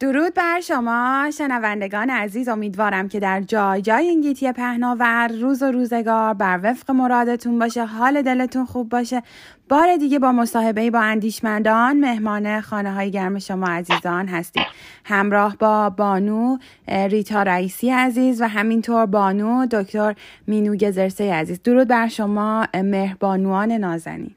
[0.00, 2.48] درود بر شما شنوندگان عزیز.
[2.48, 7.84] امیدوارم که در جای جای این گیتی پهناور روز و روزگار بر وفق مرادتون باشه
[7.84, 9.22] حال دلتون خوب باشه.
[9.68, 14.66] بار دیگه با مصاحبه با اندیشمندان مهمان خانه های گرم شما عزیزان هستیم.
[15.04, 16.58] همراه با بانو
[16.88, 20.14] ریتا رئیسی عزیز و همینطور بانو دکتر
[20.46, 21.62] مینو گزرسه عزیز.
[21.62, 24.34] درود بر شما مهربانوان نازنین.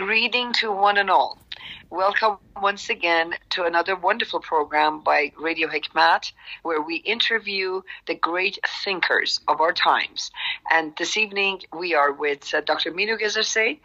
[0.00, 1.39] Greeting to one and all.
[1.89, 6.31] Welcome once again to another wonderful program by Radio Hikmat,
[6.63, 10.31] where we interview the great thinkers of our times.
[10.71, 12.91] And this evening we are with uh, Dr.
[12.91, 13.79] Minu Gezerse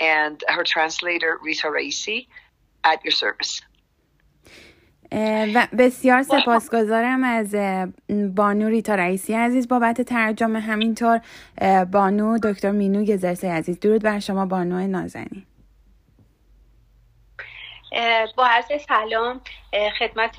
[0.00, 2.28] and her translator Rita Raisi
[2.84, 3.62] at your service.
[5.54, 7.54] و بسیار سپاسگزارم از
[8.34, 11.20] بانو ریتا رئیسی عزیز بابت ترجمه همینطور
[11.92, 15.46] بانو دکتر مینو گزرسی عزیز درود بر شما بانو نازنین
[18.35, 19.41] با عرض سلام
[19.99, 20.35] خدمت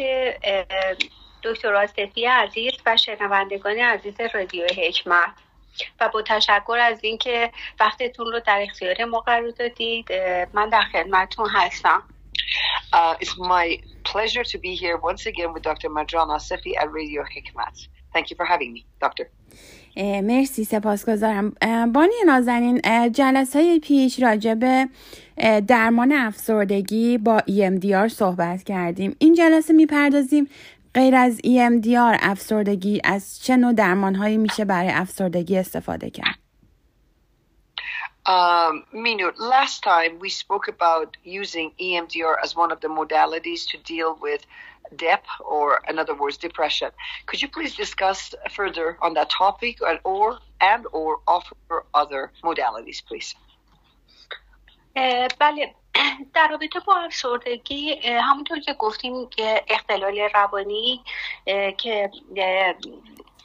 [1.43, 5.30] دکتر آصفی عزیز و شنوندگان عزیز رادیو حکمت
[6.01, 10.12] و با تشکر از اینکه وقتتون رو در اختیار ما قرار دادید
[10.52, 12.02] من در خدمتتون هستم
[12.93, 15.88] Uh, it's my pleasure to be here once again with Dr.
[15.88, 17.88] Madran Asefi at Radio Hikmat.
[18.12, 19.30] Thank you for having me, Doctor.
[19.96, 21.54] مرسی سپاسگزارم.
[21.93, 22.80] بانی نازنین
[23.12, 24.88] جلسه پیش راجع به
[25.66, 29.16] درمان افسردگی با EMDR صحبت کردیم.
[29.18, 30.49] این جلسه می‌پردازیم
[30.95, 36.38] غیر از EMDR افسردگی از چه نوع درمان هایی میشه برای افسردگی استفاده کرد؟
[38.24, 43.79] Um, Minu, last time we spoke about using EMDR as one of the modalities to
[43.79, 44.46] deal with
[44.96, 46.91] DEP, or in other words, depression.
[47.26, 53.02] Could you please discuss further on that topic, and or and or offer other modalities,
[53.05, 53.35] please?
[55.40, 55.76] بله
[56.34, 59.30] در رابطه با افسردگی همونطور که گفتیم
[59.68, 61.04] اختلال روانی
[61.77, 62.12] که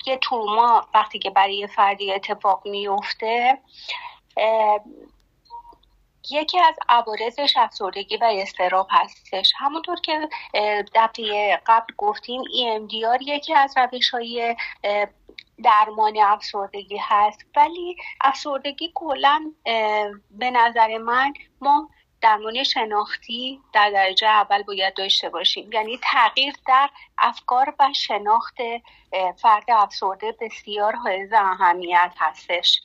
[0.06, 3.58] یه تروما وقتی که برای فردی اتفاق میفته
[6.31, 9.53] یکی از عوارضش افسردگی و استراب هستش.
[9.57, 10.29] همونطور که
[10.95, 14.55] دفعه قبل گفتیم EMDR یکی از روش های
[15.63, 17.45] درمان افسردگی هست.
[17.55, 19.51] ولی افسردگی کلا
[20.31, 21.89] به نظر من ما
[22.21, 25.71] درمان شناختی در درجه اول باید داشته باشیم.
[25.71, 28.57] یعنی تغییر در افکار و شناخت
[29.41, 32.81] فرد افسرده بسیار حائز اهمیت هستش.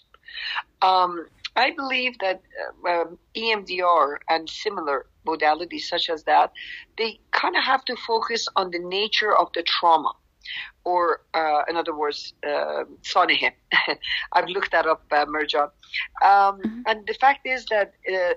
[1.56, 2.42] I believe that
[2.86, 6.52] uh, um, EMDR and similar modalities such as that,
[6.96, 10.12] they kind of have to focus on the nature of the trauma.
[10.84, 12.84] Or, uh, in other words, uh,
[14.32, 15.64] I've looked that up, uh, Merjan.
[15.64, 15.70] Um,
[16.22, 16.80] mm-hmm.
[16.86, 18.34] And the fact is that uh,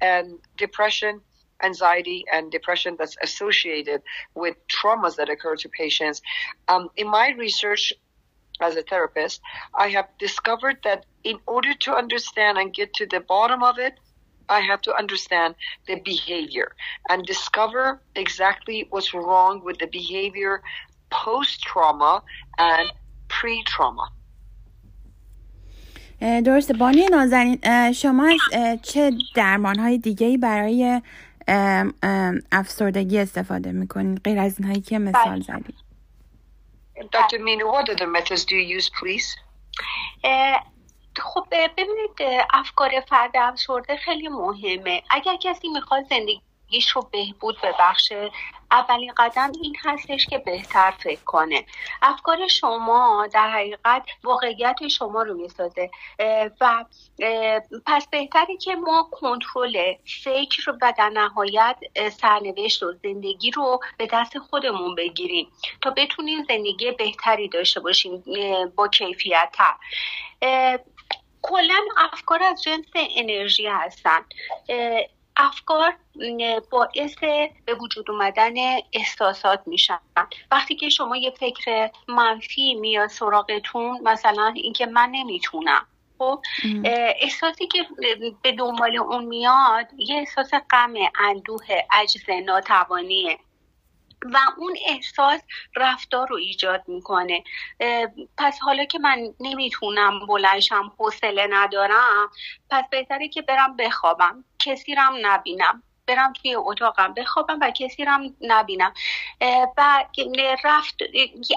[0.00, 1.20] and depression,
[1.62, 4.02] anxiety and depression that's associated
[4.34, 6.22] with traumas that occur to patients.
[6.68, 7.92] Um, in my research,
[8.61, 9.41] as a therapist,
[9.85, 13.93] I have discovered that in order to understand and get to the bottom of it,
[14.49, 15.55] I have to understand
[15.87, 16.69] the behavior
[17.09, 20.61] and discover exactly what's wrong with the behavior
[21.09, 22.13] post trauma
[22.57, 22.91] and
[23.29, 24.07] pre trauma.
[26.45, 27.59] درسته بانی نازنین
[27.91, 28.39] شما از
[28.81, 31.01] چه درمان های دیگه ای برای
[32.51, 35.75] افسردگی استفاده میکنید غیر از اینهایی که مثال زدید
[37.12, 37.38] Dr.
[37.38, 39.36] Mina, what other methods do you use, please?
[41.18, 46.04] خب ببینید افکار فرد افسرده خیلی مهمه اگر کسی می‌خواد
[46.68, 48.30] زندگیش رو بهبود ببخشه.
[48.70, 51.64] اولین قدم این هستش که بهتر فکر کنه.
[52.02, 55.90] افکار شما در حقیقت واقعیت شما رو می‌سازه.
[56.60, 56.84] و
[57.86, 61.76] پس بهتره که ما کنترل فکر و در نهایت
[62.20, 65.48] سرنوشت و زندگی رو به دست خودمون بگیریم
[65.82, 68.22] تا بتونیم زندگی بهتری داشته باشیم
[68.76, 69.56] با کیفیت
[71.42, 71.80] کلا
[72.12, 74.20] افکار از جنس انرژی هستن.
[75.38, 75.96] افکار
[76.70, 77.14] باعث
[77.64, 78.54] به وجود اومدن
[78.92, 79.98] احساسات میشن.
[80.50, 85.86] وقتی که شما یه فکر منفی میاد سراغتون مثلا اینکه من نمی‌تونم
[86.18, 86.40] خب؟
[87.20, 87.86] احساسی که
[88.42, 93.38] به دنبال اون میاد یه احساس غم اندوه عجز ناتوانیه
[94.24, 95.40] و اون احساس
[95.76, 97.44] رفتار رو ایجاد می‌کنه.
[98.38, 102.30] پس حالا که من نمی‌تونم بلنشم حوصله ندارم
[102.70, 104.44] پس بهتره که برم بخوابم.
[104.68, 105.82] کسی رم نبینم.
[106.06, 108.92] برم توی اتاقم بخوابم و کسی رم نبینم.
[109.76, 110.04] و
[110.64, 110.96] رفت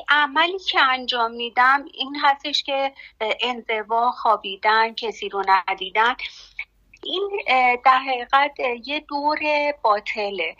[0.10, 2.94] عملی که انجام میدم این هستش که
[3.42, 6.16] انزوا خوابیدن کسی رو ندیدن.
[7.04, 7.30] این
[7.86, 8.52] در حقیقت
[8.86, 9.40] یه دور
[9.81, 10.56] باطله.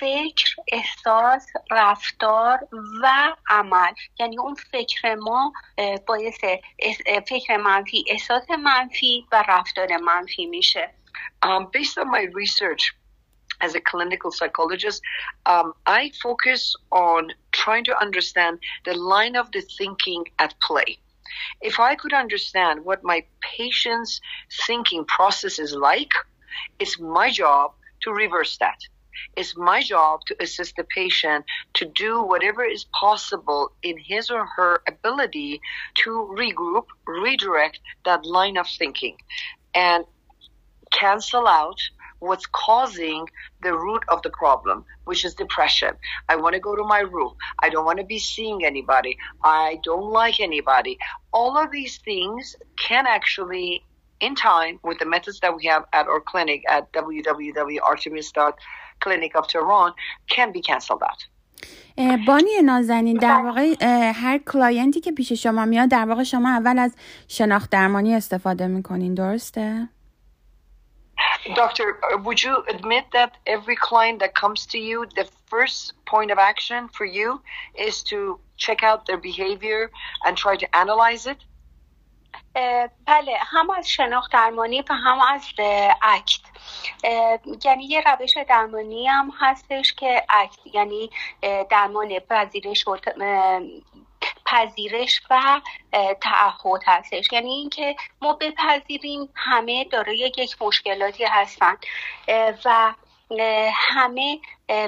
[0.00, 2.58] فکر احساس رفتار
[3.02, 3.92] و عمل.
[4.18, 5.52] یعنی اون فکر ما
[6.06, 6.44] باعث
[7.28, 10.90] فکر منفی احساس منفی و رفتار منفی میشه.
[11.42, 12.94] Um, based on my research
[13.60, 15.02] as a clinical psychologist,
[15.46, 20.98] um, I focus on trying to understand the line of the thinking at play.
[21.60, 24.20] If I could understand what my patient's
[24.66, 26.12] thinking process is like,
[26.78, 27.72] it's my job
[28.02, 28.78] to reverse that.
[29.36, 34.46] It's my job to assist the patient to do whatever is possible in his or
[34.56, 35.60] her ability
[36.02, 39.16] to regroup, redirect that line of thinking,
[39.74, 40.04] and
[40.95, 41.79] cancel out
[42.19, 43.27] what's causing
[43.63, 45.93] the root of the problem, which is depression.
[46.29, 47.33] I want to go to my room.
[47.59, 49.17] I don't want to be seeing anybody.
[49.43, 50.99] I don't like anybody.
[51.33, 52.55] All of these things
[52.87, 53.83] can actually,
[54.19, 59.93] in time, with the methods that we have at our clinic at www.artemis.clinic of Tehran,
[60.29, 61.27] can be canceled out.
[62.27, 63.75] بانی نازنین در واقع
[64.15, 66.95] هر کلاینتی که پیش شما میاد در واقع شما اول از
[67.27, 69.89] شناخت درمانی استفاده میکنین درسته؟
[71.55, 76.31] Doctor, uh, would you admit that every client that comes to you, the first point
[76.31, 77.41] of action for you
[77.75, 79.91] is to check out their behavior
[80.25, 81.37] and try to analyze it?
[83.07, 85.45] بله هم از شناخت درمانی و هم از
[86.01, 86.41] اکت
[87.65, 91.09] یعنی یه روش درمانی هم هستش که اکت یعنی
[91.69, 92.97] درمان پذیرش و
[94.46, 95.60] پذیرش و
[96.20, 97.32] تعهد هستش.
[97.32, 101.76] یعنی اینکه ما بپذیریم همه دارای یک مشکلاتی هستن.
[102.64, 102.94] و
[103.72, 104.40] همه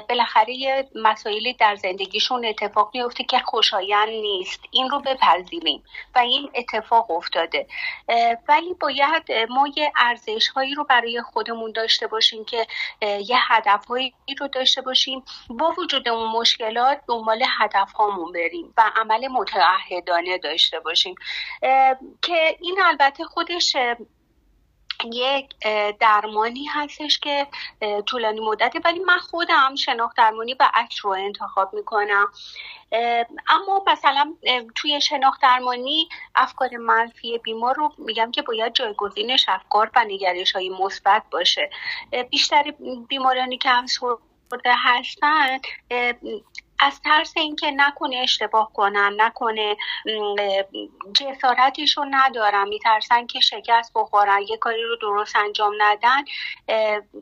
[0.09, 4.59] بالاخره مسائلی در زندگیشون اتفاق میفته که خوشایند نیست.
[4.71, 5.83] این رو بپذیریم
[6.15, 7.67] و این اتفاق افتاده.
[8.47, 12.67] ولی باید ما یه ارزش هایی رو برای خودمون داشته باشیم که
[13.01, 15.23] یه هدف هایی رو داشته باشیم.
[15.49, 21.15] با وجود اون مشکلات دنبال هدف هامون بریم و عمل متعهدانه داشته باشیم.
[22.21, 23.75] که این البته خودش
[25.05, 25.55] یک
[25.99, 27.47] درمانی هستش که
[28.05, 32.27] طولانی مدته ولی من خودم شناخت درمانی و عکس رو انتخاب می‌کنم.
[33.47, 34.33] اما مثلا
[34.75, 40.69] توی شناخت درمانی افکار منفی بیمار رو میگم که باید جایگزینش افکار و نگرش های
[40.69, 41.69] مثبت باشه.
[42.29, 42.73] بیشتر
[43.07, 43.85] بیمارانی که هم
[44.65, 45.59] هستن
[46.79, 49.77] از ترس اینکه نکنه اشتباه کنن نکنه
[51.19, 56.23] جسارتش رو ندارن میترسن که شکست بخورن یه کاری رو درست انجام ندن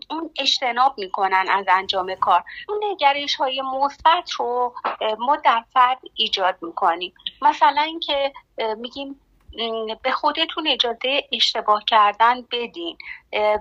[0.10, 2.44] اون اجتناب می‌کنن از انجام کار.
[2.70, 4.76] اون نگرش های مثبت رو
[5.20, 7.14] ما در فرد ایجاد می‌کنیم.
[7.42, 8.34] مثلا اینکه
[8.78, 9.22] میگیم
[10.04, 12.98] به خودتون اجازه اشتباه کردن بدین.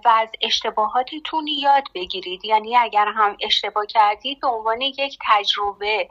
[0.04, 2.44] و از اشتباهاتتون یاد بگیرید.
[2.44, 6.08] یعنی اگر هم اشتباه کردید به عنوان یک تجربه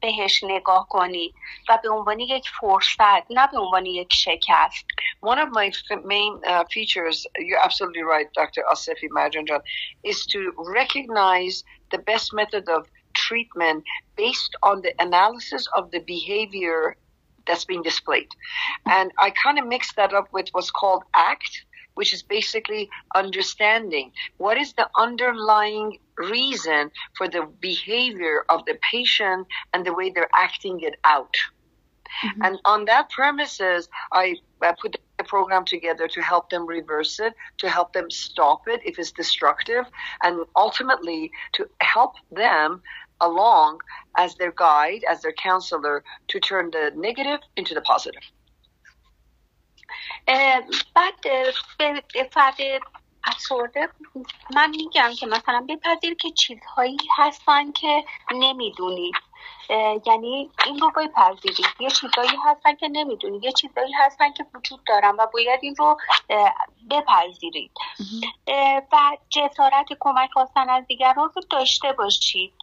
[0.00, 1.34] بهش نگاه کنید.
[1.68, 4.86] و به عنوان یک فرصت نه به عنوان یک شکست.
[5.20, 5.70] One of my
[6.04, 8.62] main uh, features, you're absolutely right, Dr.
[8.72, 9.60] Asefi Majanjan,
[10.02, 10.40] is to
[10.80, 13.84] recognize the best method of treatment
[14.16, 16.96] based on the analysis of the behavior
[17.50, 18.28] that's being displayed.
[18.86, 21.64] And I kind of mixed that up with what's called ACT,
[21.94, 29.46] which is basically understanding what is the underlying reason for the behavior of the patient
[29.74, 31.36] and the way they're acting it out.
[32.24, 32.42] Mm-hmm.
[32.44, 37.34] And on that premises, I, I put the program together to help them reverse it,
[37.58, 39.84] to help them stop it if it's destructive,
[40.22, 42.82] and ultimately to help them
[43.20, 43.72] along
[44.24, 45.96] as their guide, as their counselor,
[46.28, 48.26] to turn the negative into the positive.
[50.94, 51.14] بعد
[52.14, 52.56] به فرد
[53.24, 53.88] افسرده
[54.54, 59.14] من میگم که مثلا بپذیر که چیزهایی هستن که نمی‌دونید.
[60.06, 61.66] یعنی این رو بپذیرید.
[61.80, 63.44] یه چیزهایی هستن که نمی‌دونید.
[63.44, 65.96] یه چیزهایی هستن که وجود دارن و باید این رو
[66.90, 67.72] بپذیرید.
[68.92, 72.54] و جسارت کمک خواستن از دیگران رو داشته باشید.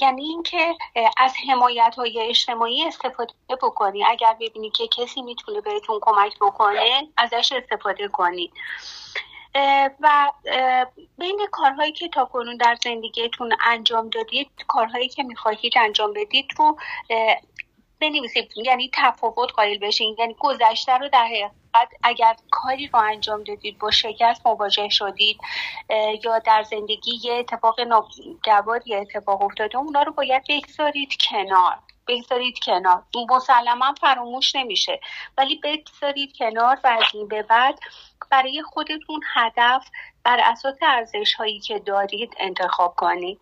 [0.00, 0.74] یعنی اینکه
[1.16, 4.04] از حمایت های اجتماعی استفاده بکنی.
[4.04, 8.52] اگر ببینی که کسی می‌تونه بهتون کمک بکنه ازش استفاده کنید
[10.00, 10.32] و
[11.18, 16.76] بین کارهایی که تا کنون در زندگیتون انجام دادید کارهایی که می‌خواهید انجام بدید رو
[18.00, 18.52] بنویسید.
[18.56, 20.16] یعنی تفاوت قائل بشین.
[20.18, 25.40] یعنی گذشته رو در حقیقت اگر کاری رو انجام دادید با شکست مواجه شدید
[26.24, 31.78] یا در زندگی یه اتفاق ناگواری اتفاق افتاده اونا رو باید بگذارید کنار.
[32.08, 33.02] بگذارید کنار.
[33.30, 35.00] مسلما فراموش نمیشه.
[35.38, 37.78] ولی بگذارید کنار و از این به بعد
[38.30, 39.88] برای خودتون هدف
[40.24, 43.40] بر اساس ارزش هایی که دارید انتخاب کنید.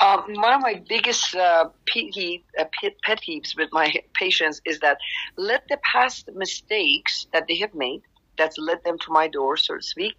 [0.00, 4.98] Um, one of my biggest uh, pet peeves with my patients is that
[5.36, 8.02] let the past mistakes that they have made,
[8.38, 10.14] that's led them to my door, so to speak,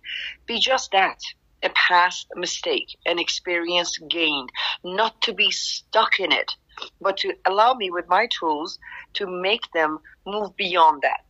[0.45, 1.19] be just that
[1.63, 4.49] a past mistake, an experience gained,
[4.83, 6.51] not to be stuck in it,
[7.01, 8.77] but to allow me with my tools
[9.13, 11.21] to make them move beyond that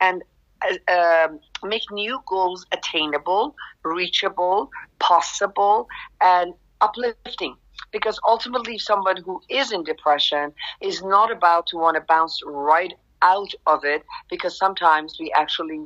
[0.00, 0.22] and
[0.62, 5.88] uh, um, make new goals attainable, reachable, possible,
[6.20, 7.56] and uplifting
[7.91, 12.93] Because ultimately, someone who is in depression is not about to want to bounce right
[13.21, 15.81] out of it because sometimes we actually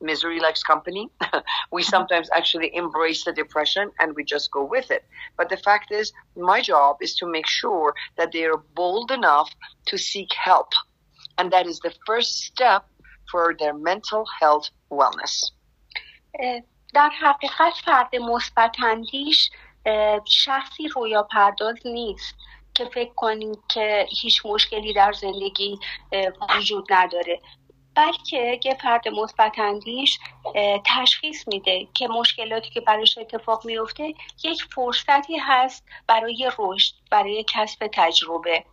[0.00, 1.10] misery likes company.
[1.70, 1.88] we mm-hmm.
[1.88, 5.04] sometimes actually embrace the depression and we just go with it.
[5.36, 9.50] But the fact is, my job is to make sure that they are bold enough
[9.86, 10.72] to seek help.
[11.38, 12.86] And that is the first step
[13.30, 15.50] for their mental health wellness.
[16.94, 18.76] در حقیقت فرد مثبت
[20.25, 22.35] شخصی رویا پرداز نیست
[22.73, 25.79] که فکر کنیم که هیچ مشکلی در زندگی
[26.57, 27.41] وجود نداره.
[27.95, 30.19] بلکه یه فرد مثبت اندیش
[30.85, 34.13] تشخیص میده که مشکلاتی که براش اتفاق میفته
[34.43, 38.63] یک فرصتی هست برای رشد برای کسب تجربه.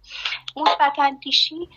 [0.56, 1.68] مثبت اندیشی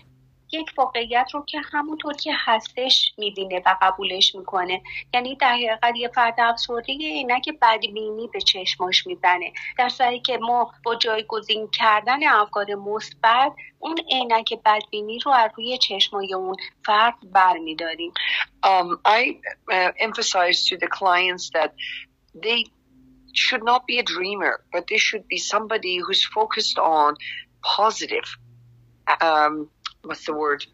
[0.52, 4.82] یک واقعیت رو که همونطور که هستش می‌بینه و قبولش می‌کنه.
[5.14, 6.98] یعنی در حقیقت یه فرد افسرده
[7.44, 9.54] که بدبینی به چشماش می‌زنه.
[9.78, 15.78] در صورتی که ما با جایگزین کردن افکار مثبت اون عینک بدبینی رو از روی
[15.78, 18.14] چشمای اون فرد برمیداریم.
[18.66, 19.38] Um, I
[19.72, 21.72] uh, emphasize to the clients that
[22.46, 22.66] they
[23.34, 27.16] should not be a dreamer but they should be somebody who's focused on
[27.78, 28.28] positive
[29.22, 29.70] um,
[30.06, 30.66] what's the word?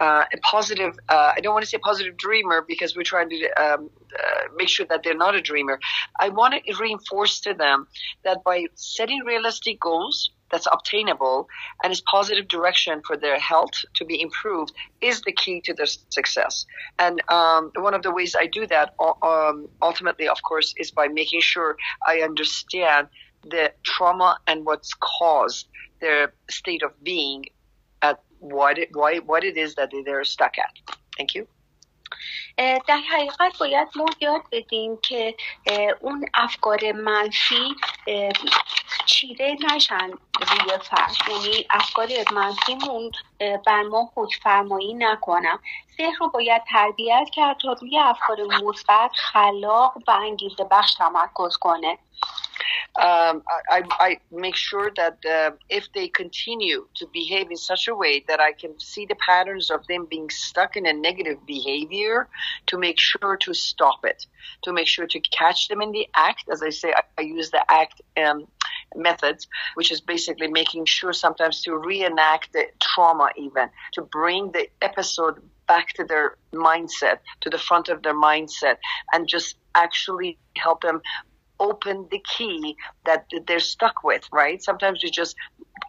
[0.00, 3.48] Uh, a positive, uh, I don't want to say positive dreamer because we're trying to
[3.62, 5.78] um, uh, make sure that they're not a dreamer.
[6.18, 7.86] I want to reinforce to them
[8.24, 11.48] that by setting realistic goals that's obtainable
[11.82, 15.86] and is positive direction for their health to be improved is the key to their
[15.86, 16.66] success.
[16.98, 21.08] And um, one of the ways I do that um, ultimately, of course, is by
[21.08, 21.76] making sure
[22.06, 23.08] I understand
[23.42, 25.68] the trauma and what's caused
[26.00, 27.46] their state of being
[28.42, 30.74] what it, why, what it is that they're stuck at.
[31.16, 31.46] Thank you.
[32.58, 35.34] در حقیقت باید ما یاد بدیم که
[36.00, 37.74] اون افکار منفی
[39.06, 43.10] چیره نشن روی فرد یعنی افکار منفیمون
[43.66, 45.58] بر ما حکفرمایی نکنم
[45.96, 51.98] ذهن رو باید تربیت کرد تا روی افکار مثبت خلاق و انگیزه بخش تمرکز کنه
[53.00, 57.94] um, I, I, make sure that uh, if they continue to behave in such a
[57.94, 62.28] way that I can see the patterns of them being stuck in a negative behavior,
[62.66, 64.26] to make sure to stop it,
[64.62, 66.44] to make sure to catch them in the act.
[66.50, 68.46] As I say, I, I use the act um,
[68.94, 74.68] methods, which is basically making sure sometimes to reenact the trauma, even to bring the
[74.80, 78.76] episode back to their mindset, to the front of their mindset,
[79.12, 81.00] and just actually help them
[81.59, 84.63] open the key that they're stuck with, right?
[84.63, 85.35] Sometimes we just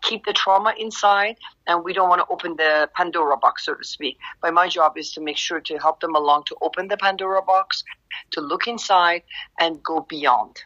[0.02, 3.84] keep the trauma inside and we don't want to open the Pandora box, so to
[3.84, 4.18] speak.
[4.40, 7.42] But my job is to make sure to help them along to open the Pandora
[7.42, 7.84] box,
[8.32, 9.22] to look inside
[9.60, 10.56] and go beyond.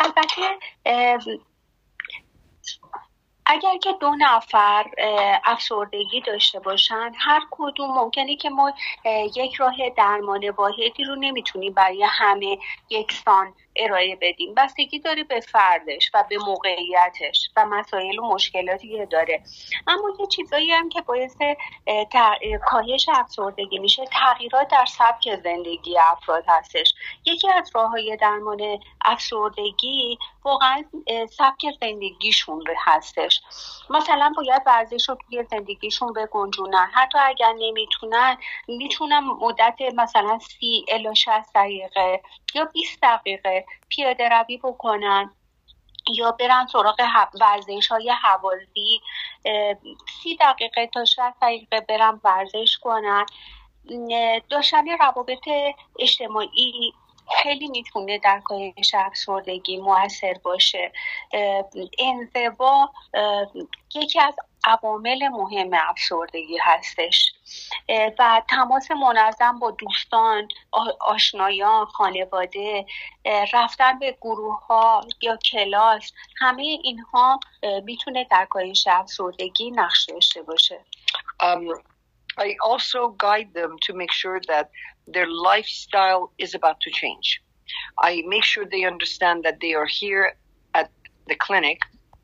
[0.00, 0.58] البته
[3.51, 4.85] اگر که دو نفر
[5.45, 8.73] افسردگی داشته باشن هر کدوم ممکنه که ما
[9.35, 12.57] یک راه درمان واحدی رو نمی‌تونیم برای همه
[12.89, 14.53] یکسان ارائه بدیم.
[14.53, 19.43] بستگی داره به فردش و به موقعیتش و مسائل و مشکلاتی که داره.
[19.87, 21.37] اما یه چیزایی هم که باعث
[22.65, 26.93] کاهش افسردگی میشه تغییرات در سبک زندگی افراد هستش.
[27.25, 30.83] یکی از راه های درمان افسردگی واقعا
[31.29, 33.41] سبک زندگیشون هستش.
[33.89, 36.89] مثلا باید ورزش رو توی زندگیشون بگنجونن.
[36.93, 42.21] حتی اگر نمی‌تونن می‌تونن مدت مثلا سی الا 60 دقیقه
[42.55, 45.31] یا 20 دقیقه پیاده روی بکنن
[46.15, 46.95] یا برن سراغ
[47.41, 49.01] ورزش های حوازی
[50.23, 53.25] سی دقیقه تا 60 دقیقه برن ورزش کنن.
[54.49, 55.49] داشتن روابط
[55.99, 56.93] اجتماعی
[57.43, 60.91] خیلی می‌تونه در کاهش افسردگی موثر باشه.
[61.99, 62.89] انزوا
[63.95, 64.33] یکی از
[64.65, 67.33] عوامل مهم افسردگی هستش.
[68.19, 70.47] و تماس منظم با دوستان
[70.99, 72.85] آشنایان خانواده
[73.53, 77.39] رفتن به گروه ها یا کلاس همه اینها
[77.83, 80.79] می‌تونه در کاهش افسردگی نقش داشته باشه
[81.43, 81.81] um,
[82.37, 84.69] I also guide them to make sure that
[85.07, 87.41] their lifestyle is about to change.
[87.99, 90.37] I make sure they understand that they are here
[90.73, 90.89] at
[91.27, 91.79] the clinic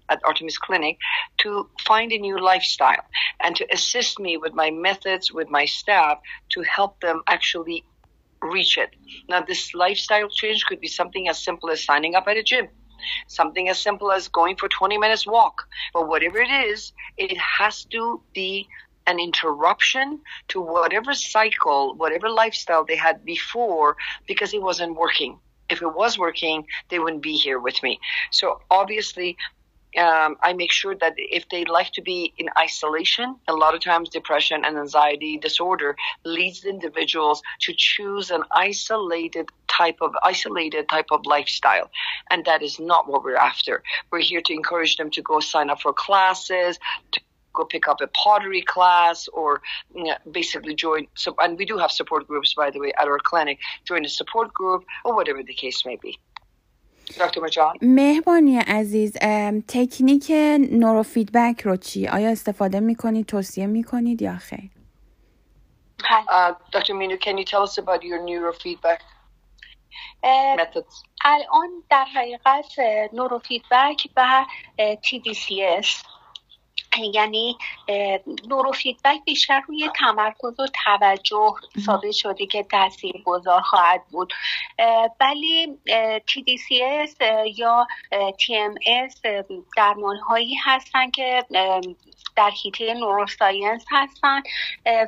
[0.10, 0.98] at Artemis Clinic
[1.38, 3.04] to find a new lifestyle
[3.42, 6.20] and to assist me with my methods, with my staff
[6.50, 7.84] to help them actually
[8.42, 8.92] reach it.
[9.28, 12.68] Now, this lifestyle change could be something as simple as signing up at a gym.
[13.28, 15.68] Something as simple as going for 20 minutes walk.
[15.94, 18.68] But whatever it is, it has to be
[19.08, 23.96] an interruption to whatever cycle, whatever lifestyle they had before
[24.28, 28.00] because it wasn't working if it was working, they wouldn't be here with me.
[28.32, 29.38] So obviously,
[29.98, 33.82] um, I make sure that if they like to be in isolation, a lot of
[33.82, 41.08] times depression and anxiety disorder leads individuals to choose an isolated type of isolated type
[41.12, 41.90] of lifestyle,
[42.30, 43.84] and that is not what we're after.
[44.12, 46.80] We're here to encourage them to go sign up for classes.
[47.12, 47.22] To
[47.54, 49.62] go pick up a pottery class or
[49.96, 53.08] you know, basically join so and we do have support groups by the way at
[53.08, 56.20] our clinic join a support group or whatever the case may be
[57.82, 59.18] مهبانی عزیز
[59.68, 60.32] تکنیک
[60.72, 64.70] نورو فیدبک رو چی؟ آیا استفاده می‌کنید توصیه می‌کنید یا خیر؟
[66.74, 66.94] Dr.
[67.00, 69.00] Minu, can you tell us about your neurofeedback
[70.58, 71.04] methods?
[71.26, 72.66] الان در حقیقت
[73.14, 74.46] نورو فیدبک و
[74.80, 75.88] TDCS
[77.14, 77.58] یعنی
[78.48, 84.34] نورو فیدبک بیشتر روی تمرکز و توجه ثابت شده که تاثیر گذار خواهد بود.
[85.20, 85.78] ولی
[86.28, 87.16] TDCS
[87.58, 89.20] یا TMS
[89.78, 91.46] درمان هایی هستن که
[92.36, 94.42] در حیطه نوروساینس هستن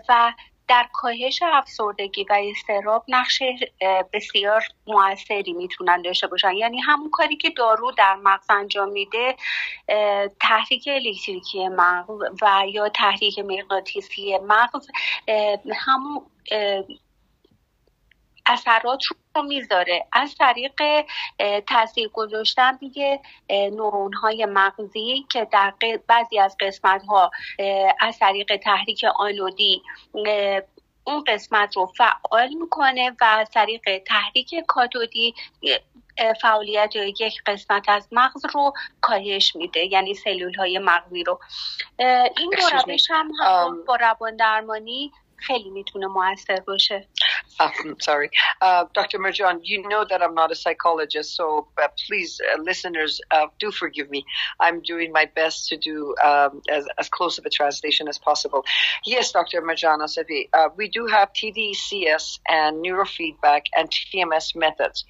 [0.10, 0.34] و
[0.68, 3.44] در کاهش افسردگی و استراب نقش
[4.14, 6.52] بسیار موثری می‌تونن داشته باشن.
[6.54, 9.36] یعنی همون کاری که دارو در مغز انجام میده
[10.40, 14.88] تحریک الکتریکی مغز و یا تحریک مغناطیسی مغز
[15.76, 16.22] همون
[18.48, 19.04] اثرات
[19.36, 20.06] رو می‌ذاره.
[20.12, 20.82] از طریق
[21.68, 25.74] تاثیر گذاشتن روی نورون های مغزی که در
[26.08, 27.32] بعضی از قسمت ها
[28.00, 29.82] از طریق تحریک آنودی
[31.04, 35.34] اون قسمت رو فعال می‌کنه و از طریق تحریک کاتودی
[36.42, 41.40] فعالیت یک قسمت از مغز رو کاهش میده یعنی سلول های مغزی رو.
[42.38, 43.32] این دو روش هم
[43.88, 47.09] با روان درمانی خیلی میتونه موثر باشه
[47.61, 48.31] I'm sorry.
[48.61, 49.19] Uh, Dr.
[49.19, 53.71] Marjan, you know that I'm not a psychologist, so uh, please, uh, listeners, uh, do
[53.71, 54.25] forgive me.
[54.59, 58.65] I'm doing my best to do um, as, as close of a translation as possible.
[59.05, 59.61] Yes, Dr.
[59.63, 65.05] Marjan Asafi, uh, we do have TDCS and neurofeedback and TMS methods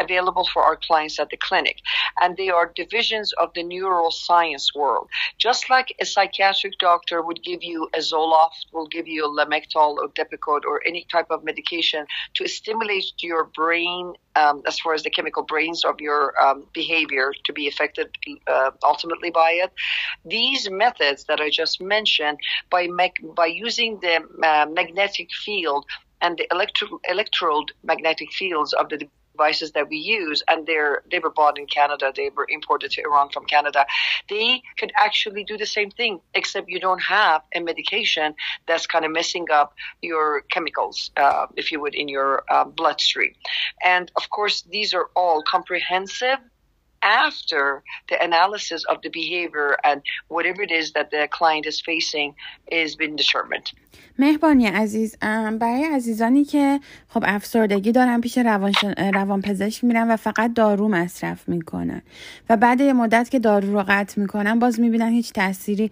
[0.00, 1.78] available for our clients at the clinic.
[2.20, 5.08] And they are divisions of the neuroscience world.
[5.38, 9.96] Just like a psychiatric doctor would give you a Zoloft, will give you a Lamictal
[9.96, 15.02] or Depakote or any type of medication to stimulate your brain um, as far as
[15.02, 18.08] the chemical brains of your um, behavior to be affected
[18.46, 19.72] uh, ultimately by it.
[20.24, 22.38] These methods that I just mentioned,
[22.70, 22.88] by
[23.36, 25.86] by using the uh, magnetic field
[26.20, 31.18] and the electro- electrode magnetic fields of the devices that we use, and they're they
[31.18, 32.12] were bought in Canada.
[32.14, 33.86] They were imported to Iran from Canada.
[34.28, 38.34] They could actually do the same thing, except you don't have a medication
[38.68, 43.32] that's kind of messing up your chemicals, uh, if you would, in your uh, bloodstream.
[43.84, 46.38] And of course, these are all comprehensive
[47.04, 52.34] after the analysis of the behavior and whatever it is that the client is facing
[52.80, 53.72] is been determined.
[54.18, 55.18] مهبانی عزیز
[55.60, 58.72] برای عزیزانی که خب افسردگی دارن پیش روان,
[59.14, 62.02] روان پزشک میرن و فقط دارو مصرف می‌کنن
[62.50, 65.90] و بعد یه مدت که دارو رو قطع می‌کنن باز می‌بینن هیچ تأثیری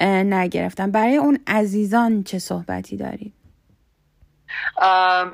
[0.00, 3.32] نگرفتن برای اون عزیزان چه صحبتی دارید؟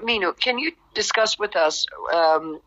[0.05, 2.61] مینو can you discuss with us um,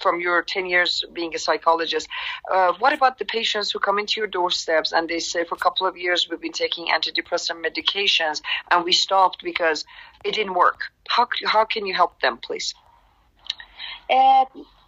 [0.00, 2.08] from your 10 years being a psychologist.
[2.50, 5.58] Uh, what about the patients who come into your doorsteps and they say, for a
[5.58, 9.84] couple of years, we've been taking antidepressant medications and we stopped because
[10.24, 10.80] it didn't work?
[11.08, 12.74] How, how can you help them, please?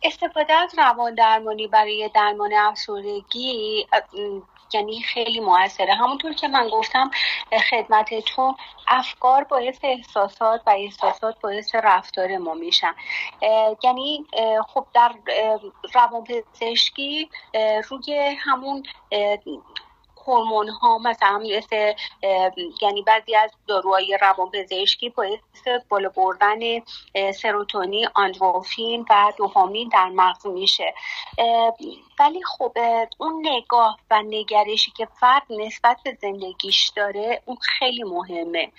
[0.02, 3.86] استفاده از روان درمانی برای درمان افسردگی
[4.73, 5.93] یعنی خیلی موثره.
[5.93, 7.11] همونطور که من گفتم
[7.71, 8.55] خدمتتون
[8.87, 12.95] افکار باعث احساسات و احساسات باعث رفتار ما میشن.
[13.83, 14.25] یعنی
[14.73, 15.11] خب در
[15.93, 17.29] روانپزشکی
[17.89, 18.83] روی همون
[20.27, 21.93] هورمون ها مثلا مثل
[22.81, 25.39] یعنی بعضی از داروهای روانپزشکی باعث
[25.89, 26.59] بالا بردن
[27.31, 30.93] سروتونین آندروفین و دوپامین در مغز میشه.
[32.19, 32.77] ولی خب
[33.17, 38.71] اون نگاه و نگرشی که فرد نسبت به زندگیش داره اون خیلی مهمه.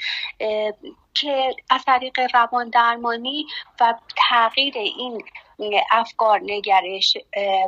[1.21, 3.47] که از طریق روان درمانی
[3.81, 3.95] و
[4.29, 5.25] تغییر این
[5.91, 7.17] افکار نگرش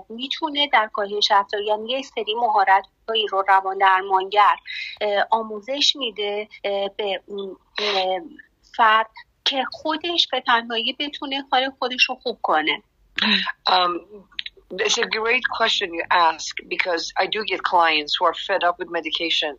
[0.08, 2.84] می‌تونه در کاهش افزار یعنی یه سری مهارت
[3.30, 4.56] رو روان درمانگر
[5.30, 6.48] آموزش میده
[6.96, 7.22] به
[8.76, 9.10] فرد
[9.44, 12.82] که خودش به تنهایی بتونه حال خودش رو خوب کنه.
[13.70, 14.24] Um,
[14.70, 18.78] It's a great question you ask because I do get clients who are fed up
[18.78, 19.56] with medication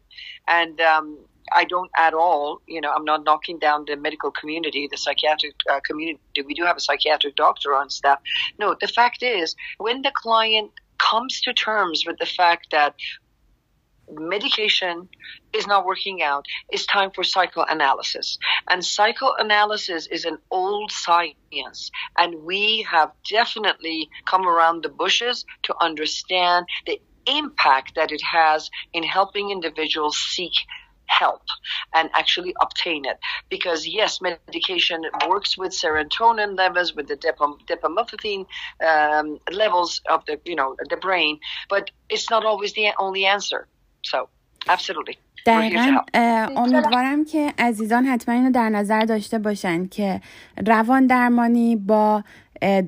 [0.48, 1.18] and um,
[1.54, 5.56] I don't at all, you know, I'm not knocking down the medical community, the psychiatric
[5.70, 6.20] uh, community.
[6.46, 8.20] We do have a psychiatric doctor on staff.
[8.58, 12.96] No, the fact is, when the client comes to terms with the fact that
[14.12, 15.08] medication
[15.54, 18.38] is not working out, it's time for psychoanalysis.
[18.70, 25.76] And psychoanalysis is an old science, and we have definitely come around the bushes to
[25.80, 30.54] understand the impact that it has in helping individuals seek
[31.09, 31.43] help
[31.95, 33.19] and actually obtain it.
[33.49, 38.47] Because yes, medication works with serotonin levels, with the dopamine
[38.91, 41.39] um, levels of the you know the brain,
[41.69, 43.67] but it's not always the only answer.
[44.03, 44.29] So
[44.69, 45.19] absolutely.
[45.47, 45.97] دقیقا
[46.57, 50.21] امیدوارم که عزیزان حتما اینو در نظر داشته باشن که
[50.67, 52.25] روان درمانی با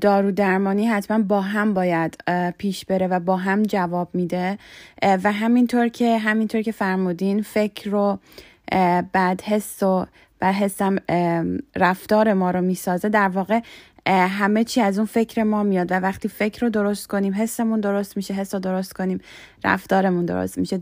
[0.02, 2.18] دارو درمانی حتما با هم باید
[2.58, 4.58] پیش بره و با هم جواب میده.
[5.04, 8.20] و همینطور که همینطور که فرمودین فکر رو
[9.14, 10.06] بعد حس و
[10.40, 10.96] بعد حسم
[11.76, 13.10] رفتار ما رو می‌سازه.
[13.10, 13.60] در واقع
[14.08, 18.18] همه چی از اون فکر ما میاد و وقتی فکر رو درست کنیم حسمون درست
[18.18, 19.22] میشه حس رو درست کنیم
[19.64, 20.80] رفتارمون درست میشه.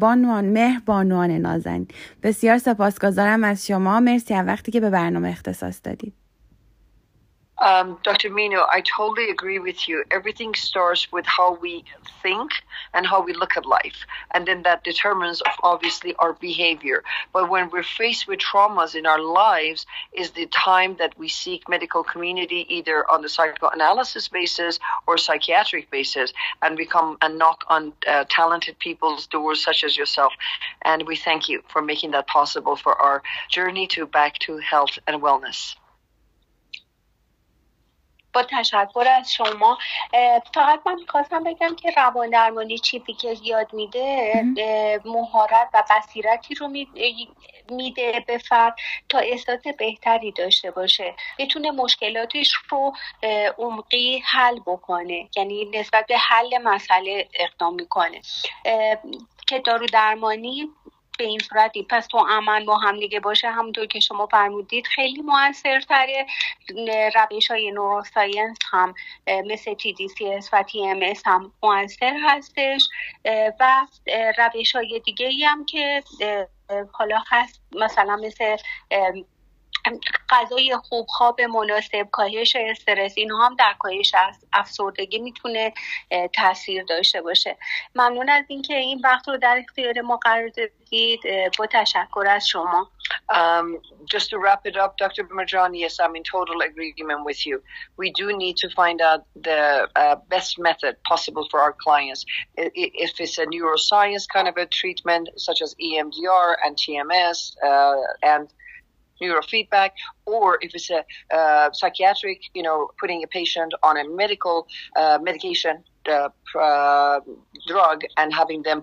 [0.00, 1.88] بانوان مهر بانوان نازنین.
[2.22, 4.00] بسیار سپاسگزارم از شما.
[4.00, 6.12] مرسی از وقتی که به برنامه اختصاص دادید.
[7.58, 8.30] Um, Dr.
[8.30, 10.04] Mino, I totally agree with you.
[10.10, 11.84] Everything starts with how we
[12.20, 12.50] think
[12.92, 14.06] and how we look at life.
[14.32, 17.04] And then that determines, obviously, our behavior.
[17.32, 21.68] But when we're faced with traumas in our lives, is the time that we seek
[21.68, 27.92] medical community either on the psychoanalysis basis or psychiatric basis and become a knock on
[28.08, 30.32] uh, talented people's doors, such as yourself.
[30.82, 34.98] And we thank you for making that possible for our journey to back to health
[35.06, 35.76] and wellness.
[38.34, 39.78] با تشکر از شما
[40.54, 44.44] فقط من می‌خواستم بگم که روان درمانی چیزی که یاد میده
[45.04, 46.68] مهارت و بصیرتی رو
[47.70, 48.76] میده به فرد
[49.08, 51.14] تا احساس بهتری داشته باشه.
[51.38, 52.92] بتونه مشکلاتش رو
[53.58, 58.20] عمقی حل بکنه یعنی نسبت به حل مسئله اقدام می‌کنه.
[59.46, 60.68] که دارو درمانی
[61.18, 61.82] به این صورتی.
[61.82, 63.50] پس تو امن با هم دیگه باشه.
[63.50, 66.26] همونطور که شما فرمودید خیلی موثرتره.
[67.14, 68.94] روش های نوروساینس هم
[69.46, 69.74] مثل
[70.20, 70.64] اس و
[71.02, 72.88] اس هم موثر هستش.
[73.60, 73.86] و
[74.38, 76.02] روش های دیگه ای هم که
[76.92, 77.62] حالا هست.
[77.72, 78.56] مثلا مثل
[80.30, 84.12] غذای خوب خواب مناسب کاهش استرس اینها هم در کاهش
[84.52, 85.72] افسردگی می‌تونه
[86.34, 87.56] تاثیر داشته باشه
[87.94, 91.20] ممنون از اینکه این وقت رو در اختیار ما قرار دادید
[91.58, 92.90] با تشکر از شما
[93.32, 95.24] Um, just to wrap it up, Dr.
[95.24, 97.62] Marjani, yes, I'm in total agreement with you.
[97.96, 102.24] We do need to find out the uh, best method possible for our clients.
[102.56, 108.52] If it's a neuroscience kind of a treatment, such as EMDR and TMS, uh, and
[109.24, 109.90] neurofeedback,
[110.26, 111.02] or if it's a
[111.34, 117.20] uh, psychiatric, you know, putting a patient on a medical uh, medication uh, uh
[117.66, 118.82] drug and having them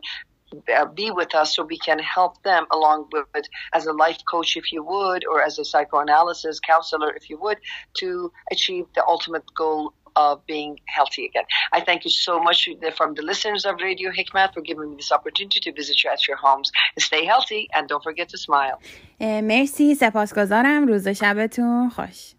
[0.76, 4.58] uh, be with us so we can help them along with as a life coach
[4.58, 7.58] if you would or as a psychoanalysis counselor if you would
[7.94, 11.45] to achieve the ultimate goal of being healthy again.
[11.73, 12.59] I thank you so much
[12.97, 16.27] from the listeners of Radio Hikmat for giving me this opportunity to visit you at
[16.29, 16.69] your homes.
[16.99, 18.79] Stay healthy and don't forget to smile.
[19.21, 22.33] مرسی سپاسگزارم روز شبتون خوش